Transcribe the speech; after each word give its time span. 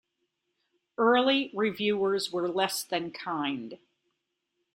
Early 0.97 1.51
reviewers 1.53 2.31
were 2.31 2.49
less 2.49 2.81
than 2.83 3.11
kind. 3.11 3.77